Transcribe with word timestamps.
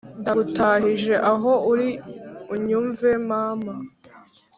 ndagutahije 0.21 1.13
aho 1.31 1.51
uri 1.71 1.89
unyumve 2.53 3.09
mama, 3.29 3.73